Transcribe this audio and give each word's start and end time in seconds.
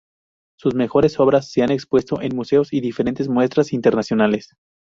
Sus 0.57 0.73
mejores 0.73 1.19
obras 1.19 1.51
se 1.51 1.61
han 1.61 1.69
expuesto 1.69 2.23
en 2.23 2.35
museos 2.35 2.73
y 2.73 2.81
diferentes 2.81 3.29
muestras 3.29 3.71
internacionales. 3.71 4.51